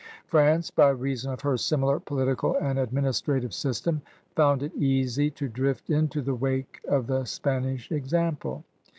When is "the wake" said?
6.23-6.81